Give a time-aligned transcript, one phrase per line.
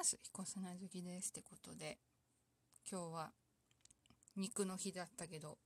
[0.00, 0.18] ます。
[0.22, 1.28] 彦砂好きです。
[1.28, 1.98] ってことで、
[2.90, 3.32] 今日は
[4.34, 5.58] 肉の日だったけど、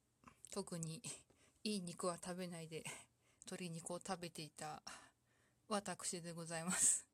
[0.51, 1.01] 特に
[1.63, 2.83] いい肉は食べないで、
[3.45, 4.83] 鶏肉を食べていた
[5.69, 7.07] 私でございます。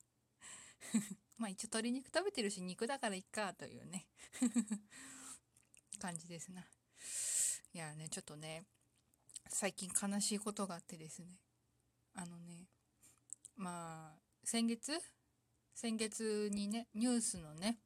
[1.36, 4.08] まあ一応鶏肉食べてるし肉だからいっかというね
[6.00, 6.66] 感じですな。
[7.74, 8.64] いやね、ちょっとね、
[9.46, 11.38] 最近悲しいことがあってですね。
[12.14, 12.70] あのね、
[13.56, 14.98] まあ、先月
[15.74, 17.78] 先月にね、ニュースのね、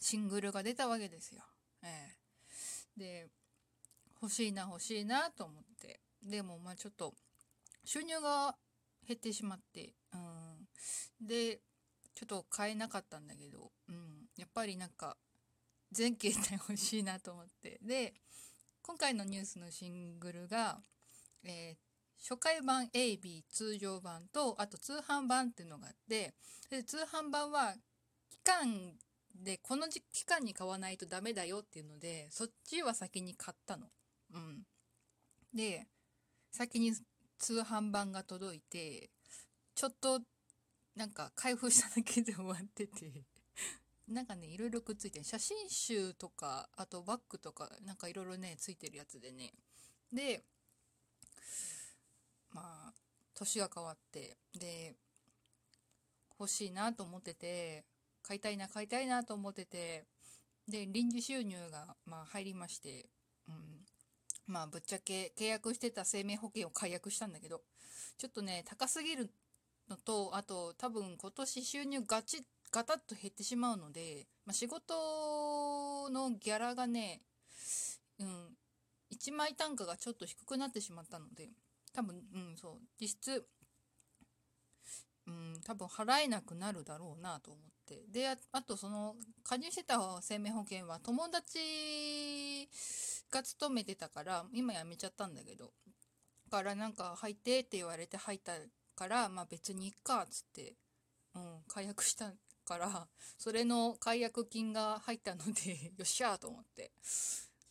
[0.00, 1.42] シングルが出たわけですよ。
[1.82, 2.24] ええ
[2.96, 3.26] で、
[4.20, 6.00] 欲しいな欲しいなと思って。
[6.22, 7.14] でもまあちょっと
[7.84, 8.56] 収入が
[9.06, 11.26] 減ってしまって、うん。
[11.26, 11.60] で、
[12.14, 14.26] ちょっと買えなかったんだけど、うん。
[14.36, 15.16] やっぱりなんか
[15.92, 17.78] 全形態欲しいなと思って。
[17.82, 18.14] で、
[18.82, 20.80] 今回のニュースのシングルが、
[21.42, 21.83] えー
[22.26, 26.32] 初回版 AB 通常版とあと通販版っていうのがあって
[26.70, 27.74] で通販版は
[28.30, 28.94] 期間
[29.34, 33.88] でこの期間に買わないとダメだよっていうのでそっちは先に買ったの。
[34.32, 34.62] うん、
[35.54, 35.86] で
[36.50, 36.92] 先に
[37.38, 39.10] 通販版が届いて
[39.74, 40.20] ちょっと
[40.96, 43.24] なんか開封しただけで終わってて
[44.08, 49.52] なんかねいろいろくっついて写真集とかあとバッグとかなんかいろいろねついてるやつでね。
[50.10, 50.44] で
[52.54, 52.92] まあ
[53.34, 54.94] 年が変わってで
[56.38, 57.84] 欲しいなと思ってて
[58.22, 60.04] 買いたいな買いたいなと思ってて
[60.68, 63.06] で臨時収入がまあ入りまして、
[63.48, 63.54] うん、
[64.46, 67.60] まあぶっちゃけ契約してた生命保険を解約したんだけど
[68.16, 69.30] ちょっとね高すぎる
[69.88, 77.20] のとあと多分今年収入ガチガタッと減ってしまうので、まあ、仕事のギャラがね、
[78.18, 78.48] うん、
[79.12, 81.50] 1枚単価がちょっと低くなってしまったので
[81.94, 82.86] 多分うんそう。
[83.00, 83.46] 実質
[85.26, 88.04] うん多分払えなくなるだろうなと思って。
[88.10, 91.58] でああとその加入してた生命保険は友達
[93.30, 95.72] が勤めてたから今辞めちゃったんだけど
[96.50, 98.52] からなんか入ってって言われて入った
[98.96, 100.74] からまあ別にいっかつって、
[101.34, 102.32] うん、解約した
[102.64, 106.92] からそれの解約金が入ったので よっしゃーと思って、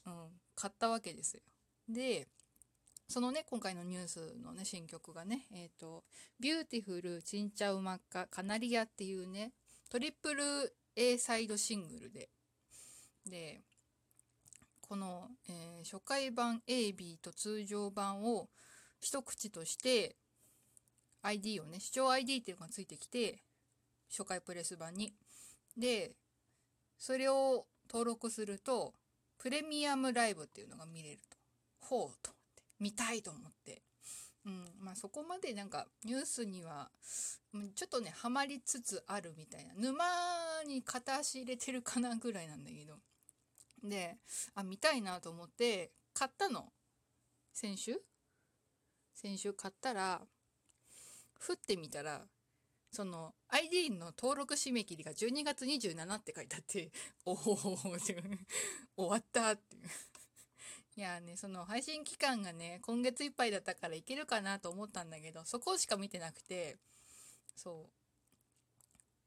[0.05, 1.41] うん、買ったわけですよ。
[1.87, 2.27] で
[3.07, 6.03] そのね今回のニュースのね新曲がねえっ、と
[6.39, 9.53] 「ビューティフルチンチャうまっかカナリア」っていうね
[9.89, 12.29] トリプル A サイドシングルで。
[13.25, 13.61] で
[14.81, 18.49] この、えー初回版 AB と通常版を
[19.01, 20.15] 一口として
[21.21, 23.43] ID をね視聴 ID っていうのがついてきて
[24.09, 25.13] 初回プレス版に。
[25.77, 26.15] で
[26.97, 28.93] それを登録すると
[29.37, 31.37] プレミアムライブっていうのが見れると。
[31.81, 32.31] ほうと。
[32.83, 33.81] 見たいと思って。
[34.45, 34.65] うん。
[34.79, 36.89] まあそこまでなんかニュースには
[37.75, 39.73] ちょっとねハマりつつあるみたいな。
[39.75, 40.03] 沼
[40.67, 42.95] に片足入れてるかなぐらいなんだけど。
[43.81, 44.17] で
[44.55, 46.73] あ見たいなと思って買ったの。
[47.53, 48.01] 先週？
[49.13, 50.21] 先週買ったら
[51.39, 52.21] 振ってみたら
[52.91, 56.91] その ID の登録締め切りが12月27って書いてあって
[57.25, 57.37] おおっ
[58.05, 58.21] て
[58.95, 59.89] 終わったっていう
[60.95, 66.77] いやねその配信期間がね今月いっぱいだったからいけるかなと思ったんだけどそこしか見てなくて
[67.55, 67.87] そ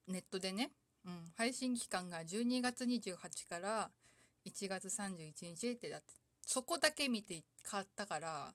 [0.08, 0.10] う。
[0.12, 0.70] ネットでね、
[1.04, 3.16] うん、配信期間が12月28
[3.48, 3.90] から
[4.46, 6.06] 1月31日ってだって
[6.46, 8.52] そこだけ見て買ったから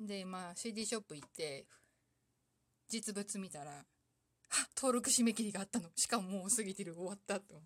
[0.00, 1.66] でまあ CD ショップ行って
[2.88, 3.72] 実物見たら
[4.50, 5.90] あ登録締め切りがあったの。
[5.94, 6.94] しかももう過ぎてる。
[6.94, 7.60] 終わったと。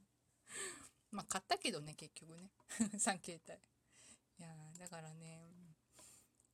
[1.12, 2.50] まあ買ったけどね結局ね。
[2.98, 3.60] 3形態
[4.38, 4.48] いや
[4.78, 5.42] だからね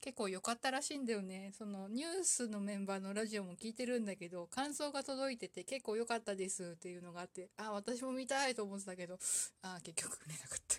[0.01, 1.53] 結構良かったらしいんだよね。
[1.59, 9.19] そのニュースのメンバーのラジオも聞いてるんだけど感想が届いてて結構良かったですっていうのがあってあ私も見たいと思ってたけど
[9.63, 10.77] あ結局売れなかった。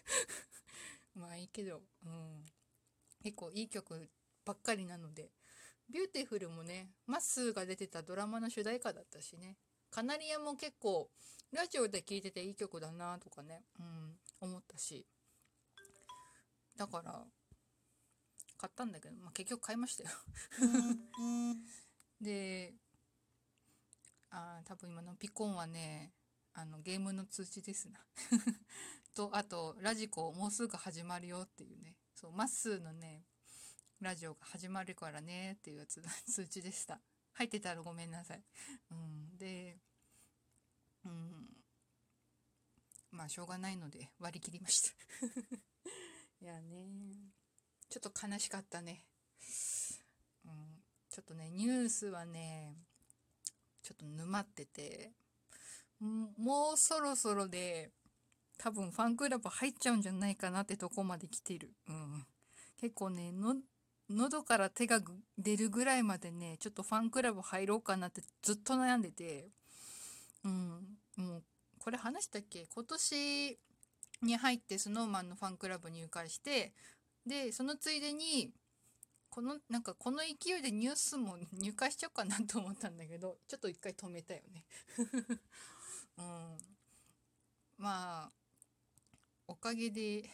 [1.19, 2.45] まあいいけどうん。
[3.21, 4.09] 結構いい曲
[4.45, 5.29] ばっかりなので
[5.89, 9.57] ビューティフルもねまっすーが出てたドラマの主題歌だったしね。
[9.91, 11.09] カナリアも結構
[11.52, 15.05] ラジオで聴いてていい曲だなとかねうん思ったし。
[16.79, 17.26] だから
[18.58, 20.09] 買ったんだけど、まあ、結局買いましたよ。
[22.22, 22.73] で
[24.29, 26.14] あー多分今のピコンはね
[26.53, 27.99] あのゲームの通知ですな。
[29.14, 31.97] とあとラジコもうすぐ始まるよっていうね。
[32.16, 33.26] そうまっすーのね
[33.99, 37.02] ラジオが始まるからねっていうやつ 通知でした。
[37.34, 38.43] 入ってたらごめんなさい、
[38.91, 39.78] うん、で
[41.03, 41.58] うん。
[43.11, 44.91] まあしょうがないので割り切りました
[46.46, 46.88] やね。
[47.90, 49.03] ちょっと悲しかったね、
[50.46, 50.52] うん、
[51.09, 52.76] ちょっとねニュースはね
[53.82, 55.12] ちょっと沼ってて。
[56.02, 57.91] もうそろそろで
[58.58, 61.74] 多分ファンクラブ入っちゃうんじゃないかなってとこまで来てる。
[61.90, 62.26] うん。
[62.80, 63.58] 結構ね、の、
[64.09, 65.02] 喉から手が
[65.38, 69.50] 出るぐらいまでね、ちょっとファンクラブ入ろうかなってずっと悩んでて、
[70.46, 71.44] うん、もう、
[71.80, 72.66] これ話したっけ？
[72.74, 73.59] 今年
[74.21, 76.73] に入ってスノーマンのファンクラブ入会して、
[77.25, 78.51] で、そのついでに、
[79.29, 84.66] この、なんかこの勢いでニュースも 入会しちゃおうかなと思ったんだけど、ちょっと一回止めたよね。
[86.17, 86.57] うん。
[87.77, 88.31] まあ、
[89.47, 90.29] おかげで、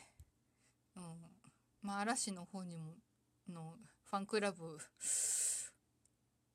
[0.95, 1.41] うん、
[1.81, 2.95] まあ嵐の方にも、
[3.47, 4.79] のファンクラブ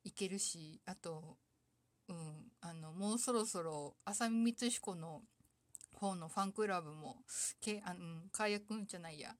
[0.03, 1.37] 行けるし、あと、
[2.07, 5.23] うん、あの、もうそろそろ浅見光彦の
[6.01, 7.17] 方のファンクラブも、
[7.61, 9.35] けあの解約じゃないや、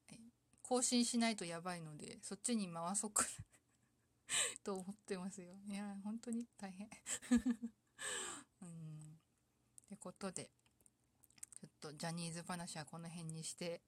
[0.62, 3.26] 更新しないとやばいので、そっちに回そうか
[4.64, 5.56] と思ってますよ。
[5.66, 6.88] いや、本当に大変。
[8.62, 9.20] うん。
[9.86, 10.52] ってことで、
[11.60, 13.82] ちょっとジャニーズ話はこの辺にして、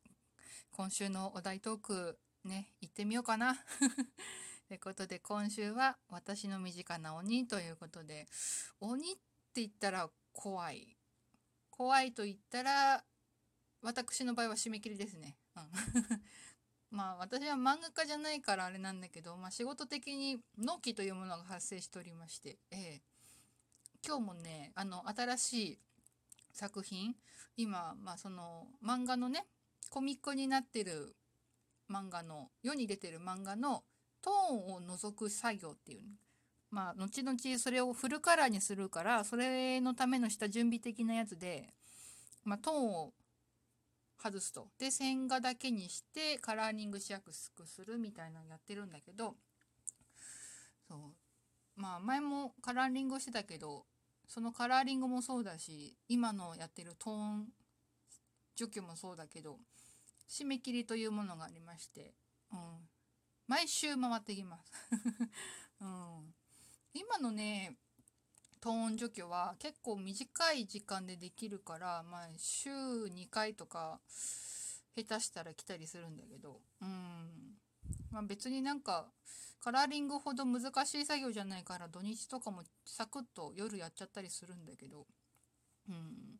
[0.71, 3.55] 今週のお題トーク、ね、行ってみようかな。
[4.67, 8.27] ということで、今週は私の身近な鬼ということで、
[8.79, 9.15] 鬼っ
[9.53, 10.92] て言ったら怖い。
[11.75, 13.03] 怖いと言ったら、
[13.81, 15.37] 私の場合は締め切りですね。
[15.55, 15.63] うん
[16.91, 23.01] まあ私は漫画家じゃないからあれなんだけど、まあ仕事的に納期というものが発生しておりまして、ええ、
[24.05, 25.79] 今日もね、あの新しい
[26.51, 27.15] 作品、
[27.57, 29.47] 今、まあその漫画のね、
[29.89, 31.15] コミックになってる
[31.89, 33.83] 漫画の、世に出てる漫画の
[34.21, 36.03] トーンを除く作業っていう、
[36.73, 41.71] まあ後々それをフルカラーにするから、それのためのした準備的なやつで、
[42.43, 43.13] まあトーンを
[44.17, 44.69] 外すと。
[44.79, 49.35] で、線画だけにしてカラーリングしやすくするみたいなのやってるんだけど、
[50.89, 50.99] そう。
[51.75, 53.85] まあ前もカラーリングをしてたけど、
[54.27, 57.47] そのカラーリングもそうだし、今のやってるトーン
[58.55, 59.59] 除去もそうだけど、
[60.27, 62.15] 締め切りというものがありまして、
[62.51, 62.57] うん。
[63.47, 64.71] 毎週回ってきます。
[65.81, 66.33] うん。
[66.93, 67.75] 今のね、
[68.61, 73.99] トーン除去は結構短い時間でできるから、まあ、週2回とか
[74.95, 77.57] 下手したら来たりするんだけど、うん。
[78.11, 79.07] まあ、別になんか
[79.59, 85.07] カラーリングほど難しい作業じゃないから土日とかもサクッと夜やっちゃったりするんだけど、
[85.89, 86.37] うん。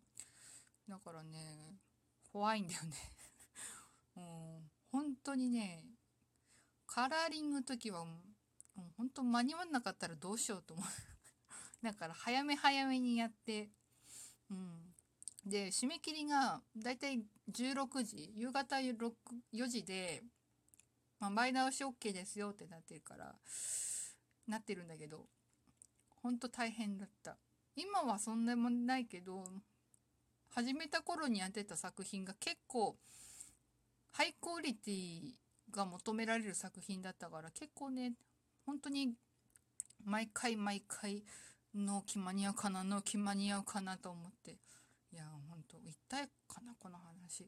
[0.88, 1.80] だからね、
[2.32, 2.96] 怖いんだよね
[4.18, 4.72] うん。
[4.92, 5.84] 本当にね、
[6.86, 8.06] カラーリングの時は、
[8.75, 10.86] もう本当間に合わなかったらどうしようと思う
[11.84, 13.70] だから早め早めにやって、
[14.50, 14.94] うん。
[15.46, 20.24] で、締め切りがだいたい16時、夕方4時で、
[21.20, 23.36] まあ、前倒し OK ですよってなってるから、
[24.48, 25.28] なってるんだけど、
[26.08, 27.38] ほんと大変だった。
[27.75, 29.44] 今はそんなもんないけど、
[30.50, 32.98] 始めた頃にやってた作品が結構、
[34.12, 35.34] ハイクオリティ
[35.72, 38.14] が求められる作品だったから結構ね、
[38.65, 39.13] 本当に
[40.04, 41.24] 毎回毎回
[41.74, 44.57] 納期間に合うかな納期間に合うかなと思って。
[45.12, 47.48] いやほんと一体かなこの話。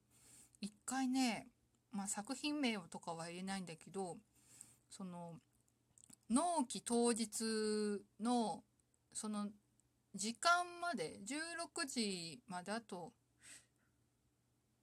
[0.62, 1.48] 一回ね
[1.92, 4.18] まあ作品名とかは言えないんだけど
[4.90, 5.36] その
[6.30, 8.64] 納期当日の
[9.14, 9.48] その
[10.16, 13.12] 時間まで16時まであと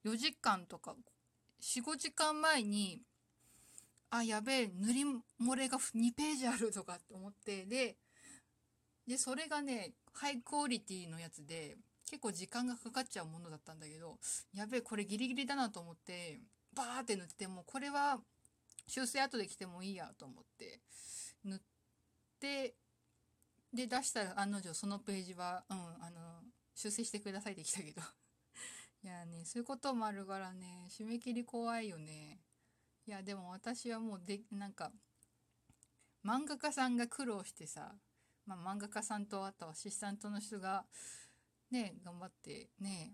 [0.05, 0.95] 4時間とか
[1.61, 3.01] 45時間前に
[4.15, 5.03] あやべえ塗り
[5.41, 7.97] 漏れが2ページあるとかって思ってで
[9.07, 11.77] で、それがね、ハイクオリティのやつで、
[12.09, 14.17] 結構時間がかかっちゃうものだったんだけど、
[14.53, 16.39] やべえ、これギリギリだなと思って、
[16.75, 18.19] バーって塗ってもう、これは
[18.87, 20.79] 修正後で来てもいいやと思って、
[21.43, 21.59] 塗っ
[22.39, 22.75] て、
[23.73, 26.41] で、出したら案の定そのページは、うん、あの、
[26.75, 28.01] 修正してくださいって来たけど。
[29.03, 32.39] いやね、そういうこともあるからね、締め切り怖いよね。
[33.05, 34.91] いや、でも私はもうで、なんか、
[36.25, 37.95] 漫画家さんが苦労してさ、
[38.45, 40.85] まあ、漫画家さんとあとアシスタントの人が
[41.71, 43.13] ね頑張ってね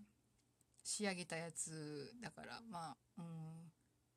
[0.84, 3.24] 仕上げたやつだからまあうん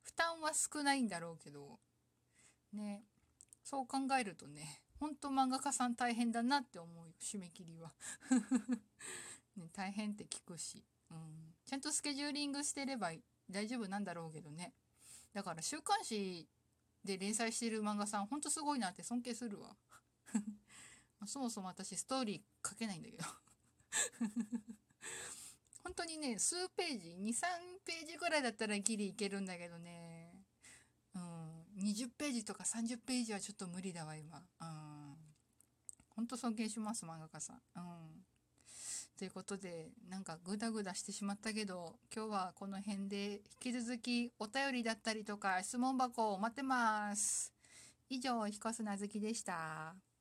[0.04, 1.80] 負担は少ないんだろうけど
[2.74, 3.04] ね
[3.64, 7.92] そう考えるとねほんと漫画家さん大変だなって思うよ締め切りは。
[9.58, 13.12] ね、大変って聞くし、うん、ちゃんとスケジューリングしてれば
[13.50, 14.74] 大丈夫なんだろうけどね。
[15.34, 16.48] だから週刊誌
[17.04, 19.76] で連載してる漫画さんほんとすごいなって尊敬するわ
[21.26, 23.24] そもそも私ストーリー書けないんだけど
[25.84, 27.46] 本当にね、数ページ、2、3
[27.86, 30.34] ページぐらいだったらギリいけるんだけどね、
[31.14, 34.42] うん、20ページとか30ページはちょっと無理だわ、今。
[34.62, 35.18] うん。
[36.08, 37.62] ほんと尊敬します、漫画家さん。
[37.76, 38.23] うん。
[39.18, 47.54] ということでなんかグダグダしてしまったけど今日はこの辺で引き続きお便りだったりとか質問箱を待ってます。
[48.10, 50.13] 以上、彦砂月でした。